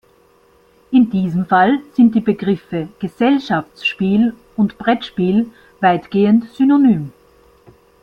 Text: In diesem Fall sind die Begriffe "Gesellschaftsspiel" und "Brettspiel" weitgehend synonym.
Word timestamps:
In 0.89 1.11
diesem 1.11 1.45
Fall 1.45 1.79
sind 1.95 2.15
die 2.15 2.21
Begriffe 2.21 2.87
"Gesellschaftsspiel" 2.97 4.33
und 4.55 4.79
"Brettspiel" 4.79 5.51
weitgehend 5.79 6.49
synonym. 6.55 7.13